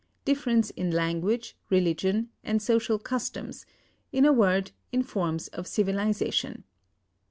Difference 0.25 0.71
in 0.71 0.89
language, 0.89 1.55
religion, 1.69 2.29
and 2.43 2.59
social 2.59 2.97
customs—in 2.97 4.25
a 4.25 4.33
word, 4.33 4.71
in 4.91 5.03
forms 5.03 5.47
of 5.49 5.67
civilization." 5.67 6.63